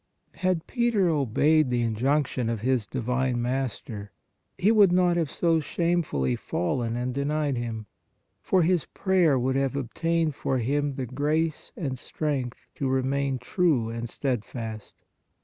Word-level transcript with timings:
Had 0.37 0.65
Peter 0.65 1.09
obeyed 1.09 1.69
the 1.69 1.83
injunction 1.83 2.49
of 2.49 2.61
his 2.61 2.87
divine 2.87 3.39
Master, 3.39 4.11
he 4.57 4.71
would 4.71 4.91
not 4.91 5.15
have 5.15 5.29
so 5.29 5.59
shamefully 5.59 6.35
fallen 6.35 6.95
and 6.95 7.13
denied 7.13 7.55
Him, 7.55 7.85
for 8.41 8.63
his 8.63 8.85
prayer 8.87 9.37
would 9.37 9.55
have 9.55 9.75
obtained 9.75 10.33
for 10.33 10.57
him 10.57 10.95
the 10.95 11.05
grace 11.05 11.71
and 11.77 11.99
strength 11.99 12.65
to 12.73 12.87
remain 12.89 13.37
true 13.37 13.89
and 13.91 14.09
steadfast. 14.09 15.03